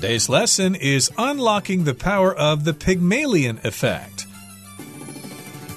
[0.00, 4.24] Today's lesson is Unlocking the Power of the Pygmalion Effect.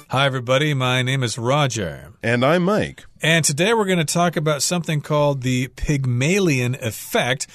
[0.08, 0.72] Hi, everybody.
[0.72, 2.14] My name is Roger.
[2.22, 3.04] And I'm Mike.
[3.20, 7.46] And today we're going to talk about something called the Pygmalion Effect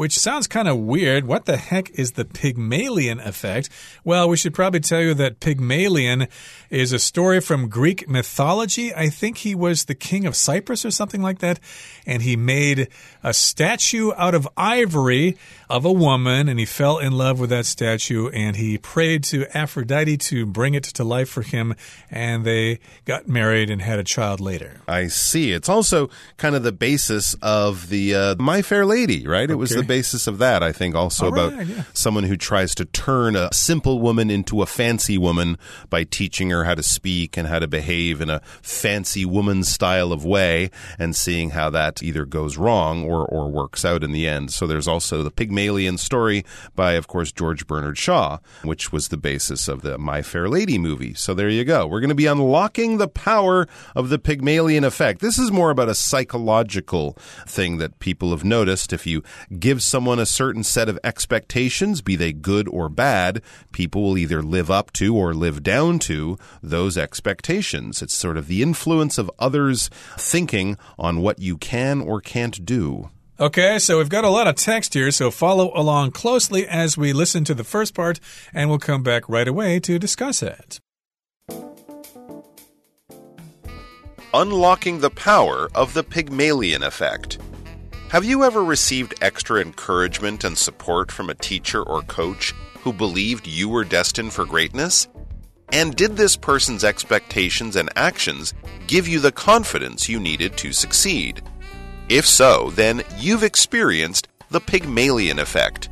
[0.00, 1.26] which sounds kind of weird.
[1.26, 3.68] What the heck is the Pygmalion effect?
[4.02, 6.26] Well, we should probably tell you that Pygmalion
[6.70, 8.94] is a story from Greek mythology.
[8.94, 11.60] I think he was the king of Cyprus or something like that.
[12.06, 12.88] And he made
[13.22, 15.36] a statue out of ivory
[15.68, 19.46] of a woman, and he fell in love with that statue, and he prayed to
[19.56, 21.76] Aphrodite to bring it to life for him,
[22.10, 24.80] and they got married and had a child later.
[24.88, 25.52] I see.
[25.52, 29.44] It's also kind of the basis of the uh, My Fair Lady, right?
[29.44, 29.52] Okay.
[29.52, 31.82] It was the basis of that, I think, also All about right, yeah.
[31.94, 35.58] someone who tries to turn a simple woman into a fancy woman
[35.88, 40.12] by teaching her how to speak and how to behave in a fancy woman style
[40.12, 44.28] of way, and seeing how that either goes wrong or, or works out in the
[44.28, 44.52] end.
[44.52, 46.44] So there's also the Pygmalion story
[46.76, 50.78] by, of course, George Bernard Shaw, which was the basis of the My Fair Lady
[50.78, 51.14] movie.
[51.14, 51.84] So there you go.
[51.86, 55.20] We're going to be unlocking the power of the Pygmalion effect.
[55.20, 57.16] This is more about a psychological
[57.48, 58.92] thing that people have noticed.
[58.92, 59.24] If you
[59.58, 63.42] give someone a certain set of expectations, be they good or bad,
[63.72, 68.02] people will either live up to or live down to those expectations.
[68.02, 73.10] It's sort of the influence of others' thinking on what you can or can't do.
[73.40, 77.14] Okay, so we've got a lot of text here, so follow along closely as we
[77.14, 78.20] listen to the first part,
[78.52, 80.78] and we'll come back right away to discuss it.
[84.34, 87.38] Unlocking the power of the Pygmalion effect.
[88.10, 93.46] Have you ever received extra encouragement and support from a teacher or coach who believed
[93.46, 95.06] you were destined for greatness?
[95.72, 98.52] And did this person's expectations and actions
[98.88, 101.40] give you the confidence you needed to succeed?
[102.08, 105.88] If so, then you've experienced the Pygmalion effect.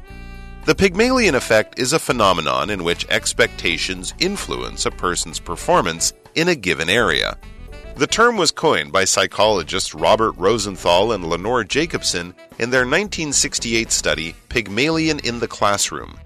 [0.64, 6.56] The Pygmalion effect is a phenomenon in which expectations influence a person's performance in a
[6.56, 7.38] given area.
[7.97, 14.35] The term was coined by psychologists Robert Rosenthal and Lenore Jacobson in their 1968 study
[14.49, 16.17] Pygmalion in the Classroom.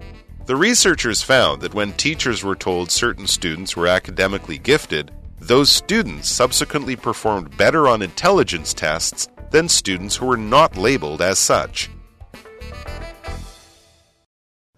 [0.46, 5.10] The researchers found that when teachers were told certain students were academically gifted,
[5.40, 11.38] those students subsequently performed better on intelligence tests than students who were not labeled as
[11.38, 11.90] such.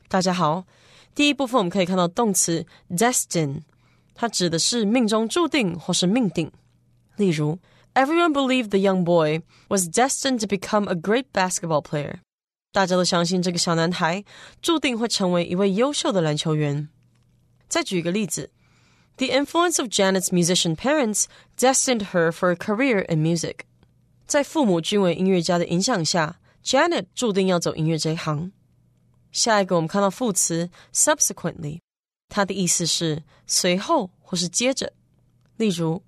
[0.09, 0.65] 大家好，
[1.15, 3.63] 第一部分我们可以看到动词 destined，
[4.13, 6.51] 它指的是命中注定或是命定。
[7.17, 7.59] 例如，
[7.95, 12.21] Everyone believed the young boy was destined to become a great basketball player。
[12.73, 14.25] 大家都相信这个小男孩
[14.63, 16.89] 注定会成为一位优秀的篮球员。
[17.69, 18.51] 再举一个例子，
[19.17, 21.25] The influence of Janet's musician parents
[21.59, 23.61] destined her for a career in music。
[24.27, 28.53] 在父母均为音乐家的影响下，Janet 注定要走音乐这一行。
[29.33, 31.81] 下一个，我们看到副词 subsequently，
[32.29, 34.93] 它的意思是随后或是接着。
[35.57, 36.03] 例如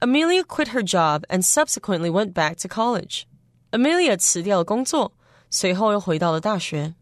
[0.00, 5.12] ，Amelia quit her job and subsequently went back to college。Amelia 辞掉了工作，
[5.50, 6.94] 随后又回到了大学。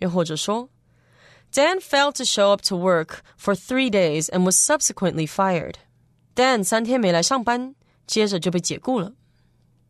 [0.00, 0.68] 又或者说，
[1.52, 7.74] Dan failed to show up to work for three days and was subsequently fired。Dan 三天没来上班，
[8.06, 9.14] 接着就被解雇了。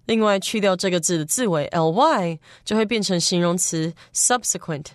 [0.07, 4.87] 另外，去掉这个字的字尾 ly，就会变成形容词 subsequent，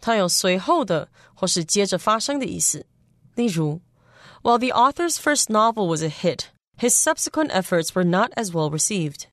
[0.00, 2.84] 它有随后的或是接着发生的意思。
[3.36, 3.80] 例如，
[4.42, 6.46] While the author's first novel was a hit,
[6.78, 9.24] his subsequent efforts were not as well received。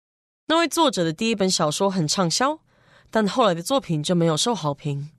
[0.47, 2.59] 那位作者的第一本小说很畅销，
[3.12, 5.09] 但后来的作品就没有受好评。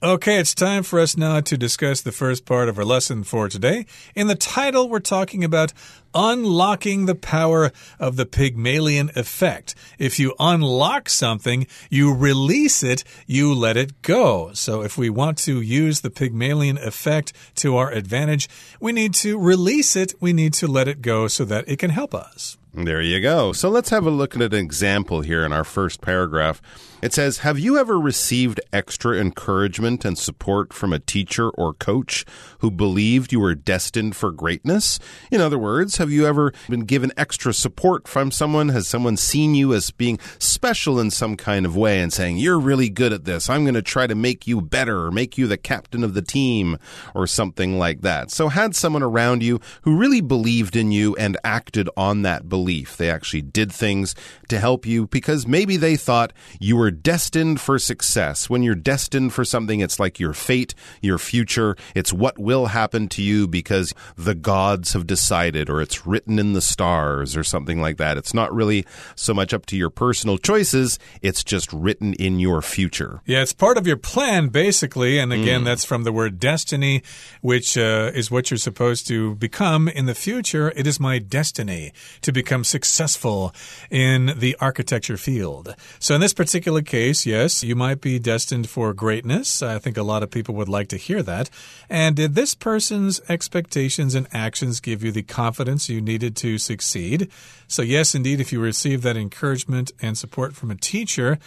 [0.00, 3.48] Okay, it's time for us now to discuss the first part of our lesson for
[3.48, 3.84] today.
[4.14, 5.72] In the title, we're talking about
[6.13, 9.75] unlocking the power of the Pygmalion effect.
[9.97, 14.51] If you unlock something, you release it, you let it go.
[14.53, 19.37] So if we want to use the Pygmalion effect to our advantage, we need to
[19.37, 22.57] release it, we need to let it go so that it can help us.
[22.75, 23.53] There you go.
[23.53, 26.59] So let's have a look at an example here in our first paragraph.
[27.03, 32.25] It says, Have you ever received extra encouragement and support from a teacher or coach
[32.59, 34.97] who believed you were destined for greatness?
[35.29, 38.69] In other words, have you ever been given extra support from someone?
[38.69, 42.59] Has someone seen you as being special in some kind of way and saying, You're
[42.59, 43.49] really good at this.
[43.49, 46.21] I'm going to try to make you better or make you the captain of the
[46.21, 46.77] team
[47.15, 48.31] or something like that.
[48.31, 52.63] So, had someone around you who really believed in you and acted on that belief
[52.63, 52.97] belief.
[52.97, 54.15] They actually did things
[54.47, 58.49] to help you because maybe they thought you were destined for success.
[58.49, 61.75] When you're destined for something, it's like your fate, your future.
[61.93, 66.53] It's what will happen to you because the gods have decided or it's written in
[66.53, 68.17] the stars or something like that.
[68.17, 68.85] It's not really
[69.15, 70.99] so much up to your personal choices.
[71.21, 73.21] It's just written in your future.
[73.25, 75.19] Yeah, it's part of your plan, basically.
[75.19, 75.65] And again, mm.
[75.65, 77.03] that's from the word destiny,
[77.41, 80.73] which uh, is what you're supposed to become in the future.
[80.75, 83.53] It is my destiny to become successful
[83.89, 85.75] in the architecture field.
[85.99, 89.61] So, in this particular case, yes, you might be destined for greatness.
[89.61, 91.49] I think a lot of people would like to hear that.
[91.89, 97.29] And did this person's expectations and actions give you the confidence you needed to succeed?
[97.67, 101.39] So, yes, indeed, if you receive that encouragement and support from a teacher,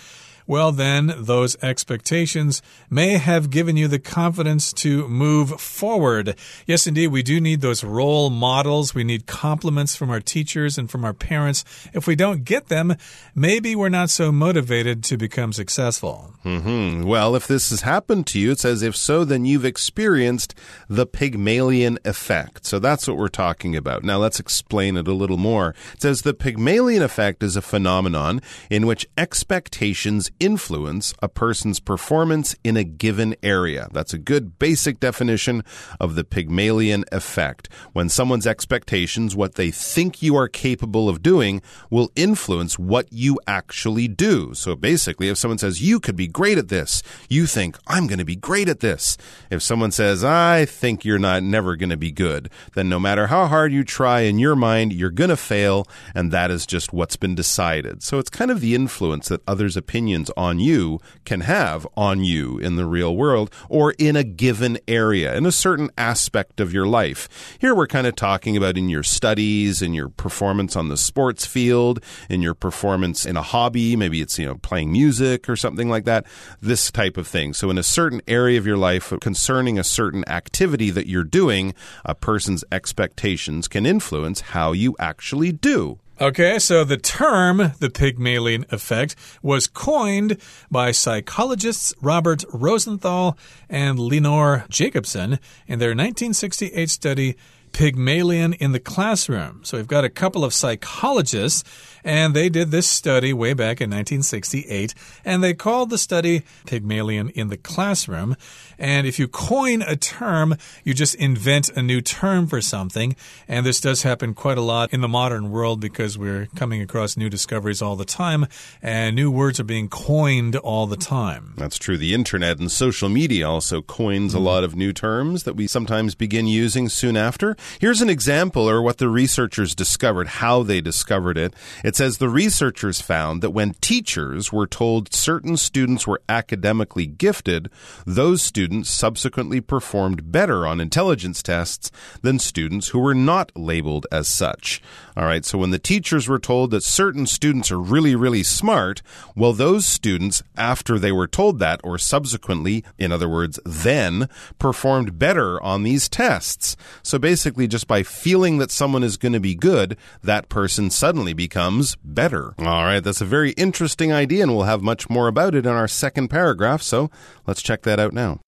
[0.47, 6.37] well, then those expectations may have given you the confidence to move forward.
[6.67, 8.95] Yes, indeed, we do need those role models.
[8.95, 11.65] We need compliments from our teachers and from our parents.
[11.93, 12.97] If we don't get them,
[13.35, 16.33] maybe we're not so motivated to become successful.
[16.45, 17.05] Mm -hmm.
[17.05, 20.55] Well, if this has happened to you, it says, if so, then you've experienced
[20.89, 22.67] the Pygmalion effect.
[22.67, 24.05] So that's what we're talking about.
[24.05, 25.75] Now let's explain it a little more.
[25.95, 28.41] It says the Pygmalion effect is a phenomenon
[28.71, 33.89] in which expectations influence a person's performance in a given area.
[33.93, 35.63] That's a good basic definition
[36.01, 37.69] of the Pygmalion effect.
[37.93, 43.39] When someone's expectations, what they think you are capable of doing, will influence what you
[43.47, 44.55] actually do.
[44.55, 48.19] So basically, if someone says, You could be great at this, you think, I'm going
[48.19, 49.17] to be great at this.
[49.51, 53.29] If someone says, I think you're not never going to be good, then no matter
[53.29, 56.93] how hard you try in your mind, you're going to fail, and that is just
[56.93, 58.03] what's been decided.
[58.03, 62.59] So it's kind of the influence that others' opinions on you can have on you
[62.59, 66.87] in the real world or in a given area, in a certain aspect of your
[66.87, 67.57] life.
[67.59, 71.47] Here we're kind of talking about in your studies, in your performance on the sports
[71.47, 75.89] field, in your performance in a hobby, maybe it's, you know, playing music or something
[75.89, 76.27] like that,
[76.61, 77.53] this type of thing.
[77.55, 81.75] So in a certain area of your life concerning a certain activity that you're doing,
[82.05, 85.99] a person's expectations can influence how you actually do.
[86.19, 90.39] Okay, so the term, the Pygmalion effect, was coined
[90.71, 93.37] by psychologists Robert Rosenthal
[93.69, 97.37] and Lenore Jacobson in their 1968 study,
[97.73, 99.61] Pygmalion in the Classroom.
[99.63, 101.63] So we've got a couple of psychologists
[102.03, 107.29] and they did this study way back in 1968, and they called the study Pygmalion
[107.31, 108.37] in the Classroom.
[108.79, 113.17] And if you coin a term, you just invent a new term for something.
[113.49, 117.17] And this does happen quite a lot in the modern world because we're coming across
[117.17, 118.47] new discoveries all the time,
[118.83, 121.55] and new words are being coined all the time.
[121.57, 121.97] That's true.
[121.97, 124.47] The internet and social media also coins a mm-hmm.
[124.47, 127.57] lot of new terms that we sometimes begin using soon after.
[127.81, 131.55] Here's an example or what the researchers discovered, how they discovered it.
[131.85, 137.71] It says the researchers found that when teachers were told certain students were academically gifted,
[138.05, 141.91] those students subsequently performed better on intelligence tests
[142.23, 144.83] than students who were not labeled as such.
[145.17, 149.03] All right, so when the teachers were told that certain students are really, really smart,
[149.35, 154.29] well, those students, after they were told that, or subsequently, in other words, then,
[154.59, 156.77] performed better on these tests.
[157.03, 161.33] So basically, just by feeling that someone is going to be good, that person suddenly
[161.33, 162.55] becomes better.
[162.59, 165.73] All right, that's a very interesting idea, and we'll have much more about it in
[165.73, 167.11] our second paragraph, so
[167.47, 168.41] let's check that out now.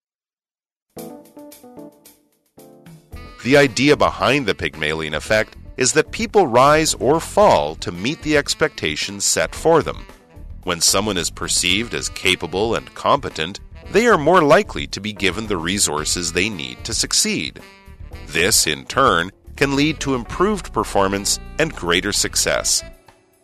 [3.44, 8.36] The idea behind the Pygmalion effect is that people rise or fall to meet the
[8.36, 10.04] expectations set for them.
[10.64, 13.60] When someone is perceived as capable and competent,
[13.92, 17.60] they are more likely to be given the resources they need to succeed.
[18.26, 22.82] This, in turn, can lead to improved performance and greater success.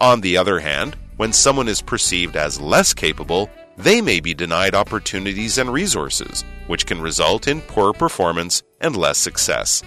[0.00, 4.74] On the other hand, when someone is perceived as less capable, they may be denied
[4.74, 9.82] opportunities and resources, which can result in poor performance and less success.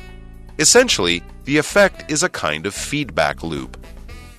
[0.59, 3.77] Essentially, the effect is a kind of feedback loop.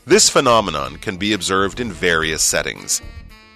[0.04, 3.02] This phenomenon can be observed in various settings.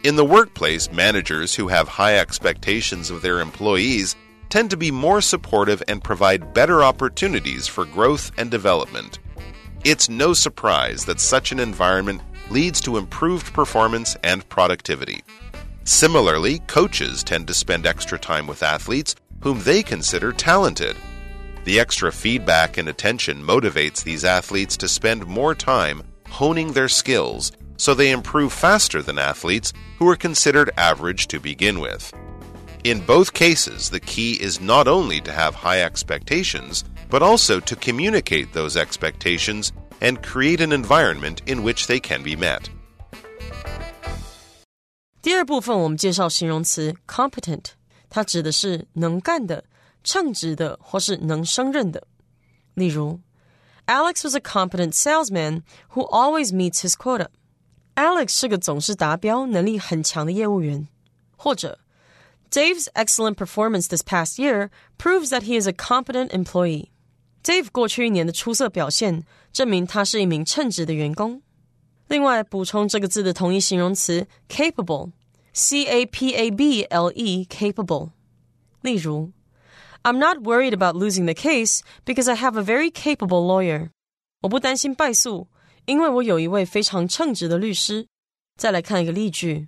[0.05, 4.17] In the workplace, managers who have high expectations of their employees
[4.49, 9.19] tend to be more supportive and provide better opportunities for growth and development.
[9.85, 12.21] It's no surprise that such an environment
[12.51, 15.25] leads to improved performance and productivity.
[15.85, 20.97] Similarly, coaches tend to spend extra time with athletes whom they consider talented
[21.65, 27.53] the extra feedback and attention motivates these athletes to spend more time honing their skills
[27.77, 32.13] so they improve faster than athletes who are considered average to begin with.
[32.83, 37.77] In both cases, the key is not only to have high expectations, but also to
[37.77, 42.69] communicate those expectations and create an environment in which they can be met.
[45.22, 47.66] 第二部分我们介绍形容词 competent，
[48.10, 49.66] 它指的是能干的、
[50.02, 52.08] 称职的或是能胜任的。
[52.76, 53.20] 例如，
[53.88, 55.64] Alex was a competent salesman
[55.94, 60.88] who always meets his quota。Alex 是个总是达标、能力很强的业务员。
[61.36, 61.80] 或者，
[62.50, 71.42] Dave's excellent performance this past year proves that he is a competent employee。Dave 过去一年的出色表现，证明他是一名称职的员工。
[72.12, 78.12] 另外，补充这个字的同义形容词 capable，c a p a b l e，capable。
[78.82, 79.32] 例如，
[80.04, 83.90] I'm not worried about losing the case because I have a very capable lawyer。
[84.42, 85.48] 我不担心败诉，
[85.86, 88.08] 因为我有一位非常称职的律师。
[88.56, 89.68] 再来看一个例句：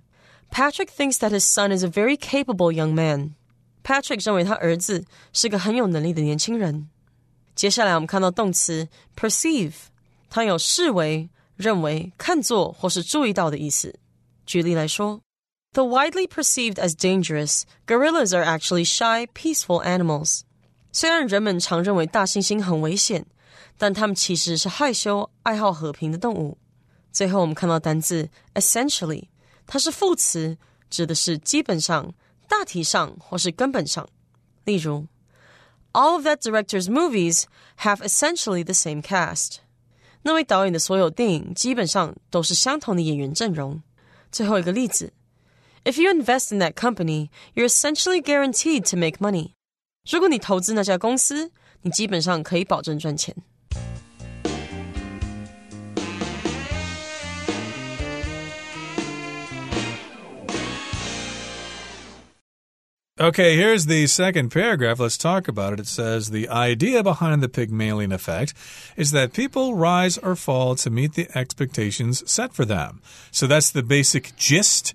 [0.50, 6.88] Patrick thinks that his son is a very capable young man。Patrick 认为他儿子是个很有能力的年轻人。
[7.54, 9.74] 接下来我们看到动词 perceive，
[10.30, 13.98] 它有视为、 认为、看作或是注意到的意思。
[14.46, 15.20] 举例来说，
[15.72, 20.40] Though widely perceived as dangerous, gorillas are actually shy, peaceful animals。
[20.92, 23.26] 虽然人们常认为大猩猩很危险，
[23.78, 26.58] 但它们其实是害羞、爱好和平的动物。
[27.12, 29.28] 最后，我们看到单字 essentially，
[29.66, 30.58] 它是副词，
[30.88, 32.12] 指的是基本上、
[32.48, 34.08] 大体上或是根本上。
[34.64, 35.06] 例如。
[35.92, 37.46] all of that director's movies
[37.78, 39.60] have essentially the same cast.
[40.27, 43.79] 那位导演的所有电影基本上都是相同的演员阵容。
[44.31, 45.13] 最后一个例子
[45.83, 49.51] ，If you invest in that company, you're essentially guaranteed to make money.
[50.09, 51.51] 如果你投资那家公司，
[51.83, 53.35] 你基本上可以保证赚钱。
[63.17, 64.99] Okay, here's the second paragraph.
[64.99, 65.79] Let's talk about it.
[65.79, 68.53] It says the idea behind the Pygmalion effect
[68.97, 73.01] is that people rise or fall to meet the expectations set for them.
[73.31, 74.93] So that's the basic gist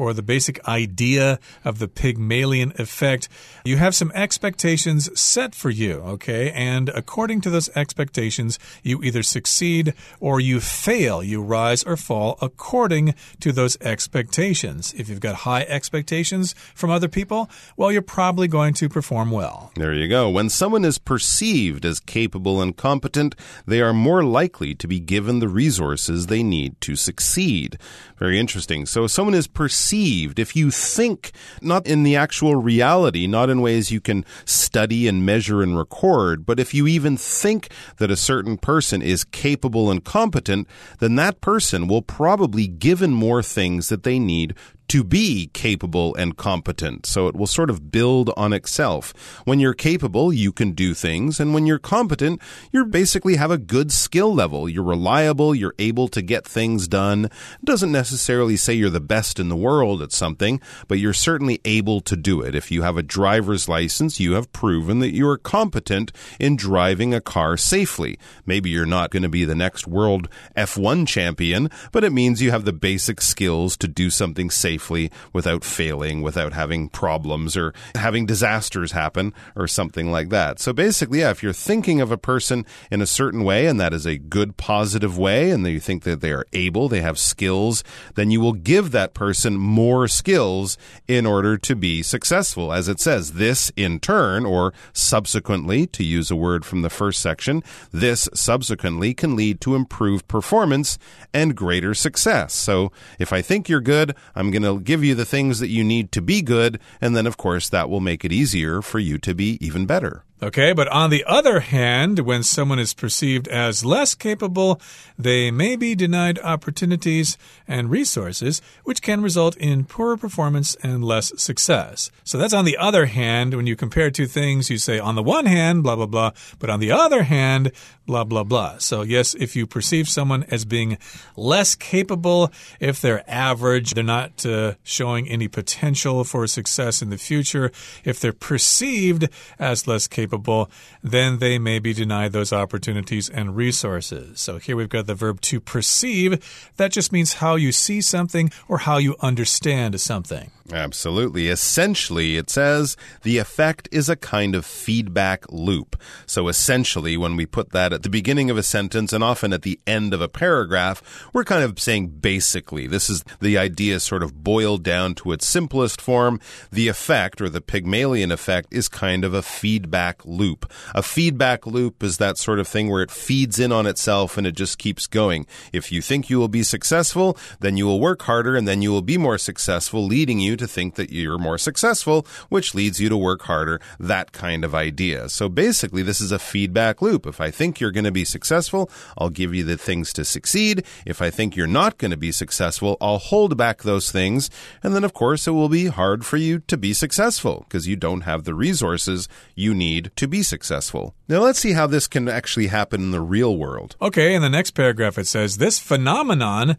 [0.00, 3.28] or the basic idea of the Pygmalion effect.
[3.64, 6.50] You have some expectations set for you, okay?
[6.52, 11.22] And according to those expectations, you either succeed or you fail.
[11.22, 14.94] You rise or fall according to those expectations.
[14.94, 19.70] If you've got high expectations from other people, well, you're probably going to perform well.
[19.76, 20.30] There you go.
[20.30, 23.34] When someone is perceived as capable and competent,
[23.66, 27.76] they are more likely to be given the resources they need to succeed.
[28.16, 28.86] Very interesting.
[28.86, 33.60] So, if someone is perceived if you think not in the actual reality, not in
[33.60, 37.68] ways you can study and measure and record, but if you even think
[37.98, 40.68] that a certain person is capable and competent,
[40.98, 44.54] then that person will probably given more things that they need
[44.90, 47.06] to be capable and competent.
[47.06, 49.14] So it will sort of build on itself.
[49.44, 51.38] When you're capable, you can do things.
[51.38, 52.40] And when you're competent,
[52.72, 54.68] you basically have a good skill level.
[54.68, 55.54] You're reliable.
[55.54, 57.26] You're able to get things done.
[57.26, 61.60] It doesn't necessarily say you're the best in the world at something, but you're certainly
[61.64, 62.56] able to do it.
[62.56, 67.14] If you have a driver's license, you have proven that you are competent in driving
[67.14, 68.18] a car safely.
[68.44, 72.50] Maybe you're not going to be the next world F1 champion, but it means you
[72.50, 77.74] have the basic skills to do something safe safely without failing, without having problems or
[77.94, 80.58] having disasters happen or something like that.
[80.58, 83.92] So basically, yeah, if you're thinking of a person in a certain way and that
[83.92, 87.84] is a good positive way and you think that they are able, they have skills,
[88.14, 92.72] then you will give that person more skills in order to be successful.
[92.72, 97.20] As it says, this in turn or subsequently, to use a word from the first
[97.20, 100.98] section, this subsequently can lead to improved performance
[101.34, 102.54] and greater success.
[102.54, 105.84] So if I think you're good, I'm going to give you the things that you
[105.84, 106.80] need to be good.
[107.00, 110.24] And then, of course, that will make it easier for you to be even better.
[110.42, 114.80] Okay, but on the other hand, when someone is perceived as less capable,
[115.18, 117.36] they may be denied opportunities
[117.68, 122.10] and resources, which can result in poorer performance and less success.
[122.24, 123.52] So that's on the other hand.
[123.52, 126.70] When you compare two things, you say on the one hand, blah, blah, blah, but
[126.70, 127.70] on the other hand,
[128.06, 128.78] blah, blah, blah.
[128.78, 130.96] So, yes, if you perceive someone as being
[131.36, 137.18] less capable, if they're average, they're not uh, showing any potential for success in the
[137.18, 137.70] future,
[138.04, 139.28] if they're perceived
[139.58, 140.70] as less capable, capable,
[141.02, 144.40] then they may be denied those opportunities and resources.
[144.40, 146.72] So here we've got the verb to perceive.
[146.76, 150.50] That just means how you see something or how you understand something.
[150.72, 151.48] Absolutely.
[151.48, 156.00] Essentially, it says the effect is a kind of feedback loop.
[156.26, 159.62] So essentially, when we put that at the beginning of a sentence and often at
[159.62, 164.22] the end of a paragraph, we're kind of saying basically, this is the idea sort
[164.22, 166.40] of boiled down to its simplest form.
[166.70, 170.70] The effect or the Pygmalion effect is kind of a feedback loop.
[170.94, 174.46] A feedback loop is that sort of thing where it feeds in on itself and
[174.46, 175.46] it just keeps going.
[175.72, 178.90] If you think you will be successful, then you will work harder and then you
[178.90, 183.08] will be more successful, leading you to think that you're more successful, which leads you
[183.08, 185.28] to work harder, that kind of idea.
[185.28, 187.26] So basically, this is a feedback loop.
[187.26, 190.84] If I think you're going to be successful, I'll give you the things to succeed.
[191.04, 194.50] If I think you're not going to be successful, I'll hold back those things.
[194.82, 197.96] And then, of course, it will be hard for you to be successful because you
[197.96, 201.14] don't have the resources you need to be successful.
[201.28, 203.96] Now, let's see how this can actually happen in the real world.
[204.00, 206.76] Okay, in the next paragraph, it says this phenomenon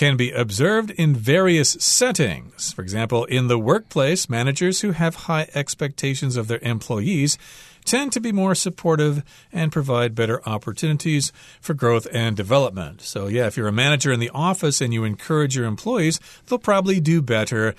[0.00, 2.72] can be observed in various settings.
[2.72, 7.36] For example, in the workplace, managers who have high expectations of their employees
[7.84, 13.02] tend to be more supportive and provide better opportunities for growth and development.
[13.02, 16.58] So, yeah, if you're a manager in the office and you encourage your employees, they'll
[16.58, 17.74] probably do better.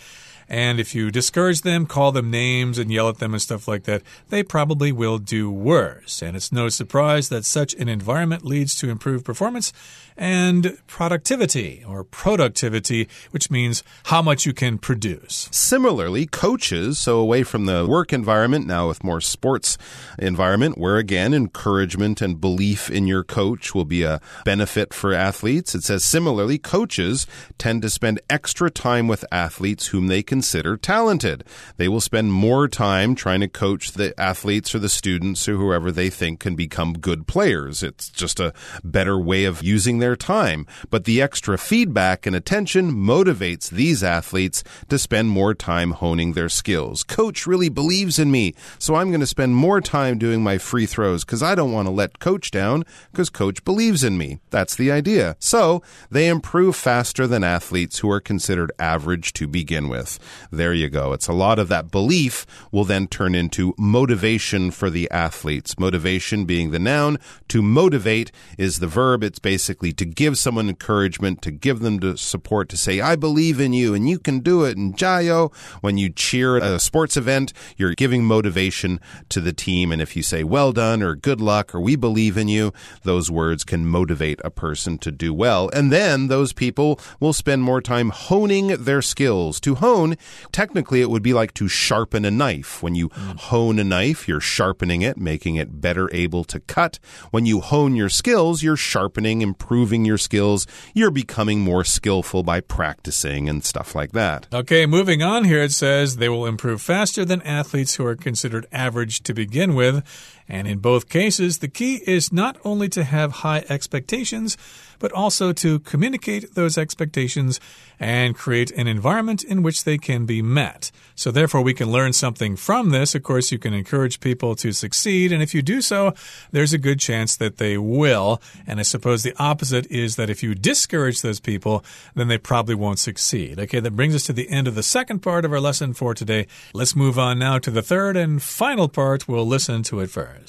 [0.51, 3.83] And if you discourage them, call them names, and yell at them and stuff like
[3.83, 6.21] that, they probably will do worse.
[6.21, 9.71] And it's no surprise that such an environment leads to improved performance
[10.17, 15.47] and productivity or productivity, which means how much you can produce.
[15.51, 19.77] Similarly, coaches, so away from the work environment, now with more sports
[20.19, 25.73] environment, where again, encouragement and belief in your coach will be a benefit for athletes.
[25.73, 27.25] It says similarly, coaches
[27.57, 31.43] tend to spend extra time with athletes whom they consider talented.
[31.77, 35.91] They will spend more time trying to coach the athletes or the students or whoever
[35.91, 37.83] they think can become good players.
[37.83, 38.51] It's just a
[38.83, 44.63] better way of using their time, but the extra feedback and attention motivates these athletes
[44.89, 47.03] to spend more time honing their skills.
[47.03, 50.87] Coach really believes in me, so I'm going to spend more time doing my free
[50.87, 54.39] throws because I don't want to let coach down because coach believes in me.
[54.49, 55.35] That's the idea.
[55.37, 60.17] So they improve faster than athletes who are considered average to begin with.
[60.51, 61.13] There you go.
[61.13, 65.77] It's a lot of that belief will then turn into motivation for the athletes.
[65.79, 67.17] Motivation being the noun.
[67.49, 69.23] To motivate is the verb.
[69.23, 73.59] It's basically to give someone encouragement, to give them the support, to say, I believe
[73.59, 74.77] in you and you can do it.
[74.77, 78.99] And Jayo, when you cheer at a sports event, you're giving motivation
[79.29, 79.91] to the team.
[79.91, 82.73] And if you say, well done or good luck or we believe in you,
[83.03, 85.69] those words can motivate a person to do well.
[85.73, 89.59] And then those people will spend more time honing their skills.
[89.61, 90.10] To hone,
[90.51, 92.81] technically, it would be like to sharpen a knife.
[92.81, 93.37] When you mm.
[93.37, 96.99] hone a knife, you're sharpening it, making it better able to cut.
[97.31, 100.67] When you hone your skills, you're sharpening, improving your skills.
[100.93, 104.47] You're becoming more skillful by practicing and stuff like that.
[104.53, 108.67] Okay, moving on here, it says they will improve faster than athletes who are considered
[108.71, 110.03] average to begin with.
[110.51, 114.57] And in both cases, the key is not only to have high expectations,
[114.99, 117.59] but also to communicate those expectations
[117.99, 120.91] and create an environment in which they can be met.
[121.15, 123.15] So, therefore, we can learn something from this.
[123.15, 126.13] Of course, you can encourage people to succeed, and if you do so,
[126.51, 128.41] there's a good chance that they will.
[128.67, 131.83] And I suppose the opposite is that if you discourage those people,
[132.13, 133.57] then they probably won't succeed.
[133.57, 136.13] Okay, that brings us to the end of the second part of our lesson for
[136.13, 136.45] today.
[136.73, 139.27] Let's move on now to the third and final part.
[139.27, 140.40] We'll listen to it first.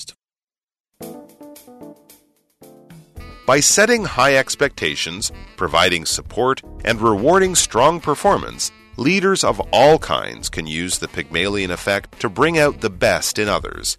[3.44, 10.66] By setting high expectations, providing support, and rewarding strong performance, leaders of all kinds can
[10.66, 13.96] use the Pygmalion effect to bring out the best in others.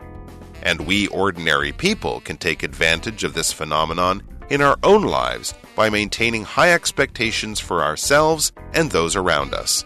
[0.61, 5.89] And we ordinary people can take advantage of this phenomenon in our own lives by
[5.89, 9.83] maintaining high expectations for ourselves and those around us.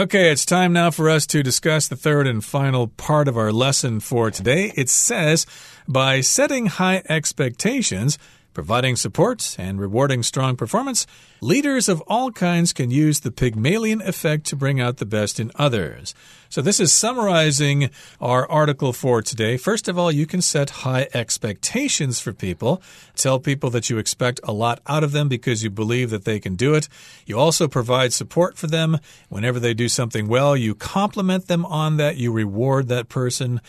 [0.00, 3.52] Okay, it's time now for us to discuss the third and final part of our
[3.52, 4.72] lesson for today.
[4.74, 5.44] It says,
[5.86, 8.16] by setting high expectations,
[8.54, 11.06] providing support, and rewarding strong performance,
[11.42, 15.52] leaders of all kinds can use the Pygmalion effect to bring out the best in
[15.56, 16.14] others.
[16.52, 19.56] So, this is summarizing our article for today.
[19.56, 22.82] First of all, you can set high expectations for people.
[23.14, 26.40] Tell people that you expect a lot out of them because you believe that they
[26.40, 26.88] can do it.
[27.24, 28.98] You also provide support for them.
[29.28, 33.60] Whenever they do something well, you compliment them on that, you reward that person.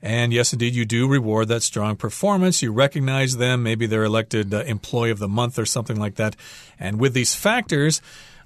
[0.00, 2.62] And yes, indeed, you do reward that strong performance.
[2.62, 3.64] You recognize them.
[3.64, 6.36] Maybe they're elected uh, Employee of the Month or something like that.
[6.78, 8.00] And with these factors,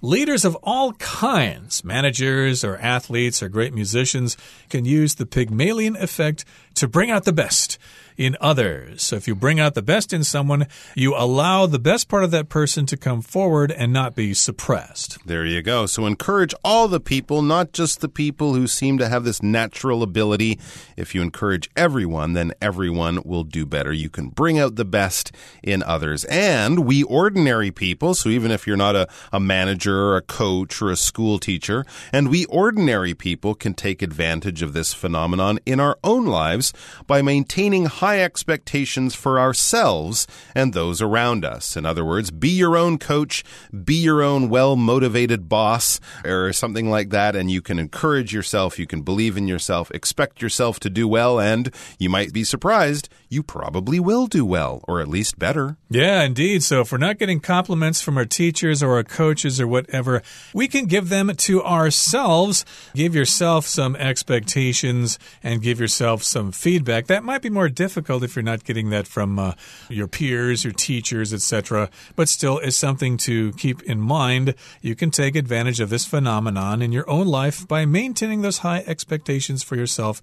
[0.05, 4.37] Leaders of all kinds, managers or athletes or great musicians,
[4.69, 7.79] can use the Pygmalion effect to bring out the best
[8.17, 9.03] in others.
[9.03, 12.31] So if you bring out the best in someone, you allow the best part of
[12.31, 15.19] that person to come forward and not be suppressed.
[15.27, 15.87] There you go.
[15.87, 20.03] So encourage all the people, not just the people who seem to have this natural
[20.03, 20.61] ability.
[20.97, 23.93] If you encourage everyone, then everyone will do better.
[23.93, 26.25] You can bring out the best in others.
[26.27, 30.81] And we ordinary people, so even if you're not a, a manager or a coach
[30.83, 35.81] or a school teacher, and we ordinary people can take advantage of this phenomenon in
[35.81, 36.73] our own lives
[37.07, 41.77] by maintaining high expectations for ourselves and those around us.
[41.77, 43.45] In other words, be your own coach,
[43.85, 48.79] be your own well motivated boss, or something like that, and you can encourage yourself,
[48.79, 53.09] you can believe in yourself, expect yourself to do well, and you might be surprised,
[53.35, 55.77] you probably will do well, or at least better.
[55.91, 56.63] Yeah, indeed.
[56.63, 60.23] So if we're not getting compliments from our teachers or our coaches or whatever,
[60.55, 62.65] we can give them to ourselves.
[62.95, 67.09] Give yourself some expectations and give yourself some feedback.
[67.09, 69.53] That might be more difficult if you're not getting that from uh,
[69.89, 71.91] your peers, your teachers, etc.
[72.17, 74.55] But still, it's something to keep in mind.
[74.81, 78.85] You can take advantage of this phenomenon in your own life by maintaining those high
[78.87, 80.23] expectations for yourself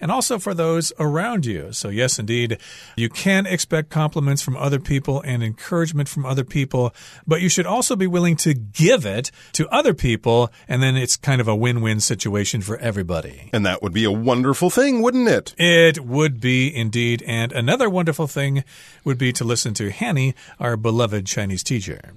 [0.00, 1.72] and also for those around you.
[1.72, 2.58] So, yes, indeed,
[2.96, 6.94] you can expect compliments from other people and encouragement from other people,
[7.26, 11.16] but you should also be willing to give it to other people, and then it's
[11.16, 13.50] kind of a win win situation for everybody.
[13.52, 15.54] And that would be a wonderful thing, wouldn't it?
[15.58, 17.22] It would be indeed.
[17.26, 18.64] And another wonderful thing
[19.04, 22.12] would be to listen to Hanny, our beloved Chinese teacher.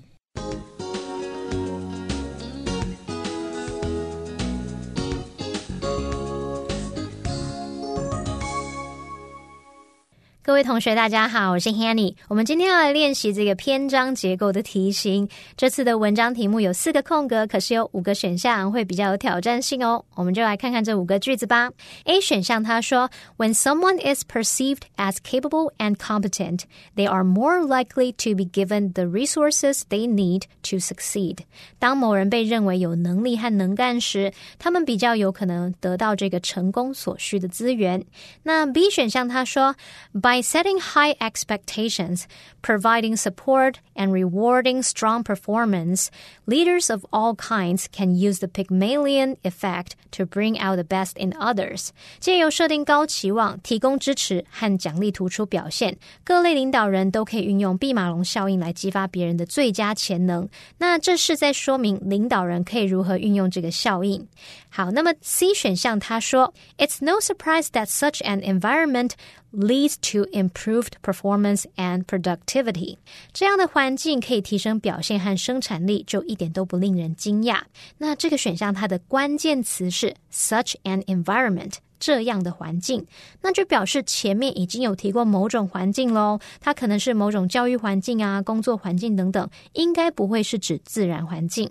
[10.49, 12.15] 各位同学，大家好，我是 Hanny。
[12.27, 15.29] 我们今天要来练习这个篇章结构的题型。
[15.55, 20.03] 这次的文章题目有四个空格，可是有五个选项，会比较有挑战性哦。
[20.15, 21.69] 我们就来看看这五个句子吧。
[22.05, 26.61] A 选项他说：When someone is perceived as capable and competent,
[26.95, 31.37] they are more likely to be given the resources they need to succeed。
[31.77, 38.03] 当某人被认为有能力和能干时，他们比较有可能得到这个成功所需的资源。
[38.41, 39.75] 那 B 选项他说
[40.11, 42.26] ：By by setting high expectations,
[42.62, 46.08] providing support, and rewarding strong performance,
[46.46, 51.32] leaders of all kinds can use the Pygmalion effect to bring out the best in
[51.32, 51.88] others.
[52.20, 60.48] 借由设定高期望、提供支持和奖励突出表现，各类领导人都可以运用毕马龙效应来激发别人的最佳潜能。
[60.78, 64.28] 那这是在说明领导人可以如何运用这个效应。
[64.68, 69.10] 好，那么 C 选项他说，It's no surprise that such an environment
[69.51, 72.97] leads to improved performance and productivity。
[73.33, 77.61] 这样的环境可以提升表现和生产力，就一点都不令人惊讶。
[77.97, 81.73] 那这个选项它的关键词是 such an environment。
[82.01, 83.05] 这样的环境，
[83.41, 86.39] 那就表示前面已经有提过某种环境喽。
[86.61, 91.69] 它可能是某种教育环境啊、工作环境等等，应该不会是指自然环境。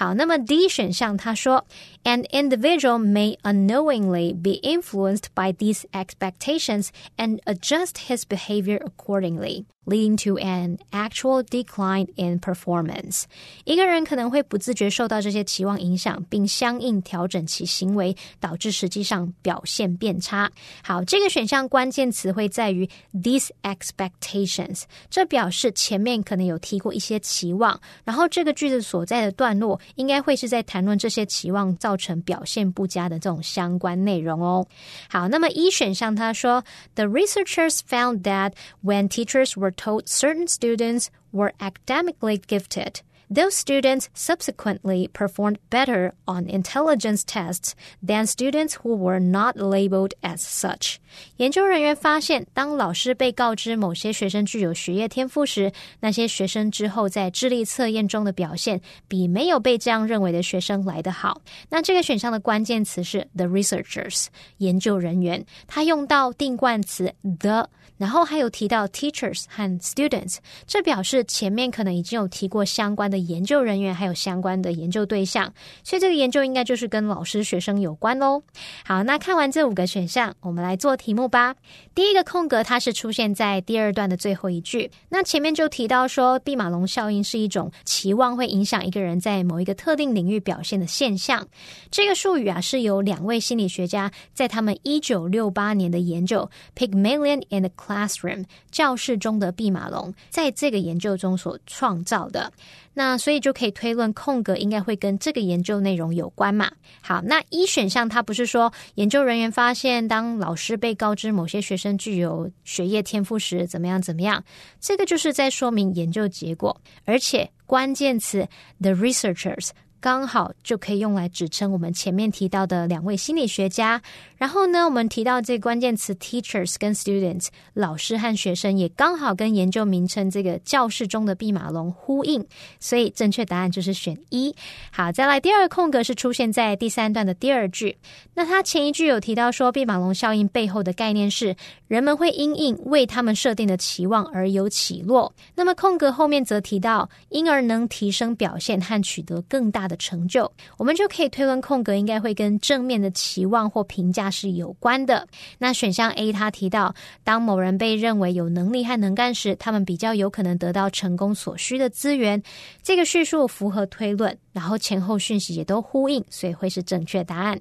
[0.00, 1.66] 好，那么 D 选项他说，
[2.04, 10.38] An individual may unknowingly be influenced by these expectations and adjust his behavior accordingly, leading to
[10.38, 13.24] an actual decline in performance。
[13.64, 20.50] 一个人可能会不自觉受到这些期望影响，并相应调整其行为，导致实际上表现变差。
[20.84, 29.80] 好，这个选项关键词会在于 these expectations，这表示前面可能有提过一些期望，然后这个句子所在的段落。
[29.95, 34.65] 应该会是在谈论这些期望造成表现不佳的这种相关内容哦。
[35.09, 36.63] 好，那么一选项他说
[36.95, 42.95] ，The researchers found that when teachers were told certain students were academically gifted.
[43.30, 50.36] Those students subsequently performed better on intelligence tests than students who were not labeled as
[50.38, 50.98] such.
[51.38, 61.42] 研究人员发现，当老师被告知某些学生具有学业天赋时，那些学生之后在智力测验中的表现比没有被这样认为的学生来得好。
[61.68, 64.26] 那这个选项的关键词是 the researchers，
[64.58, 65.44] 研究人员。
[65.66, 67.68] 他用到定冠词 the。
[68.01, 78.41] 然后还有提到 teachers 和 students，这表示前面可能已经有提过相关的研究人员，还有相关的研究对象，所以这个研究应该就是跟老师、学生有关喽。
[78.83, 81.55] 好，那看完这五个选项，我们来做题目吧。
[81.93, 91.47] 第一个空格它是出现在第二段的最后一句，那前面就提到说，毕马龙效应是一种期望会影响一个人在某一个特定领域表现的现象。
[91.91, 102.51] 这个术语啊，是由两位心理学家在他们一九六八年的研究 Pygmalion and classroom 教室中的毕马龙，在这个研究中所创造的。
[102.93, 106.69] 那所以就可以推论空格应该会跟这个研究内容有关嘛。
[107.01, 114.43] 好，那一选项它不是说研究人员发现，当老师被告知某些学生具有学业天赋时怎么样怎么样，
[114.81, 116.75] 这个就是在说明研究结果，
[117.05, 118.45] 而且关键词
[118.81, 119.69] the researchers。
[120.01, 124.01] 刚好就可以用来指称我们前面提到的两位心理学家。
[124.35, 132.43] 然后呢，我们提到这关键词 teachers 跟 students 老师和学生，也刚好跟研究名称这个教室中的弼马龙呼应。
[132.79, 134.55] 所以正确答案就是选一。
[134.91, 137.95] 好，再来第二个空格是出现在第三段的第二句。
[138.33, 141.55] 那它前一句有提到说，弼马龙效应背后的概念是
[141.87, 145.31] 人们会因应为他们设定的期望而有起落。
[145.53, 149.90] 那么空格后面则提到，因而能提升表现和取得更大。
[149.91, 155.27] 的成就，我们就可以推论空格应该会跟正面的期望或评价是有关的。
[155.57, 162.41] 那选项 A，他提到，当某人被认为有能力和能干时，他们比较有可能得到成功所需的资源。
[162.81, 167.59] 这个叙述符合推论，然后前后讯息也都呼应，所以会是正确答案。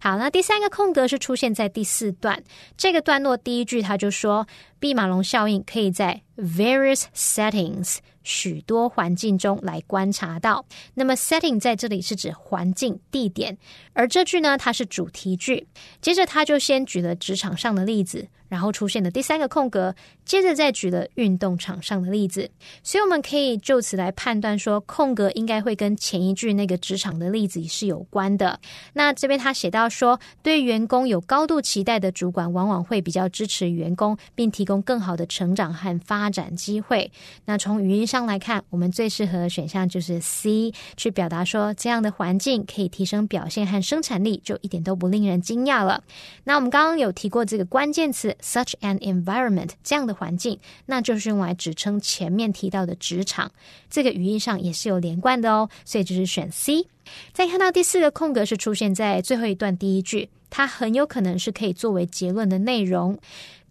[0.00, 2.42] 好，那第三个空格是出现在第四段
[2.76, 4.46] 这个段落第一句，他就说，
[4.80, 7.98] 毕马龙效应可以在 various settings。
[8.28, 10.62] 许多环境中来观察到，
[10.92, 13.56] 那么 setting 在这里是指环境地点，
[13.94, 15.66] 而这句呢，它是主题句。
[16.02, 18.28] 接着他就先举了职场上的例子。
[18.48, 22.50] 然后出现的第三个空格，接着再举了运动场上的例子，
[22.82, 28.58] 所以我们可以就此来判断说，空格应该会跟前一句那个职场的例子是有关的。
[28.94, 37.10] 那这边他写到说，对员工有高度期待的主管，往往会比较支持员工，并提供更好的成长和发展机会。
[37.44, 46.02] 那从语音上来看，我们最适合的选项就是 C，去表达说这样的环境可以提升表现和生产力，就一点都不令人惊讶了。
[46.44, 48.34] 那我们刚刚有提过这个关键词。
[48.40, 53.50] Such an environment，这样的环境，那就是用来指称前面提到的职场。
[53.90, 56.86] 这个语义上也是有连贯的哦，所以就是选 C。
[57.32, 63.18] 再看到第四个空格是出现在最后一段第一句，它很有可能是可以作为结论的内容。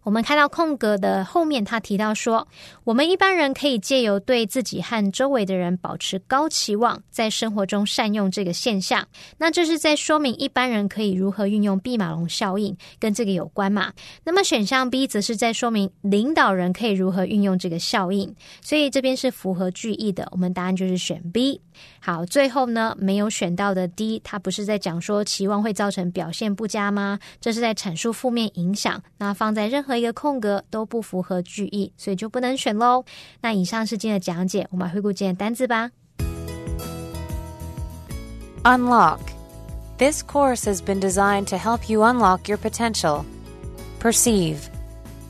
[0.08, 2.48] 我们看到空格的后面，他提到说，
[2.86, 9.06] 我们一般人可以借由对自己和周围的人保持高期望，在生活中善用这个现象。
[9.38, 13.92] 那这是在说明一般人可以如何运用毕马龙效应，跟这个有关嘛？
[14.24, 18.34] 那么选项 B 则是在说明领导人可以如何运用这个效应。
[18.62, 21.60] 所以这边是符合句意的，我们答案就是选 B。
[22.01, 27.19] 好，最后呢，没有选到的 D，它不是在讲说期望会造成表现不佳吗？
[27.41, 29.03] 这是在阐述负面影响。
[29.19, 33.05] 那放在任何一个空格都不符合句意，所以就不能选喽。
[33.41, 35.91] 那以上是今天的讲解，我们来回顾今天的单字吧。
[38.65, 39.21] Unlock.
[39.99, 43.25] This course has been designed to help you unlock your potential.
[44.01, 44.59] Perceive.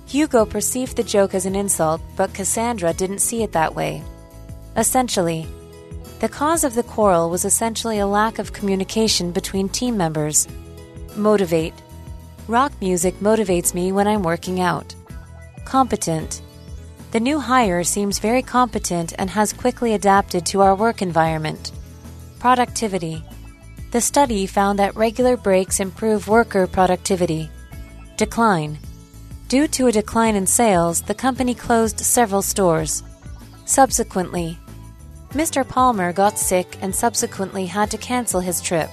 [0.06, 4.02] Hugo perceived the joke as an insult, but Cassandra didn't see it that way.
[4.76, 5.46] Essentially,
[6.19, 10.47] the cause of the quarrel was essentially a lack of communication between team members.
[11.15, 11.73] Motivate.
[12.47, 14.95] Rock music motivates me when I'm working out.
[15.65, 16.41] Competent.
[17.11, 21.71] The new hire seems very competent and has quickly adapted to our work environment.
[22.39, 23.23] Productivity.
[23.91, 27.49] The study found that regular breaks improve worker productivity.
[28.17, 28.79] Decline.
[29.49, 33.03] Due to a decline in sales, the company closed several stores.
[33.65, 34.57] Subsequently,
[35.31, 35.67] Mr.
[35.67, 38.89] Palmer got sick and subsequently had to cancel his trip.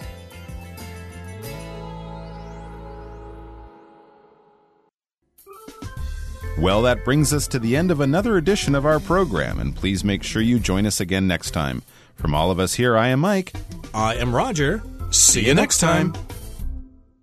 [6.58, 10.04] Well, that brings us to the end of another edition of our program, and please
[10.04, 11.82] make sure you join us again next time.
[12.14, 13.52] From all of us here, I am Mike.
[13.92, 14.82] I am Roger.
[15.10, 16.14] See you next time.